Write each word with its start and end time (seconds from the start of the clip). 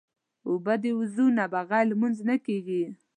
اوبه 0.47 0.73
د 0.81 0.83
وضو 0.99 1.25
نه 1.37 1.45
بغیر 1.53 1.85
لمونځ 1.89 2.17
نه 2.29 2.35
کېږي. 2.45 2.83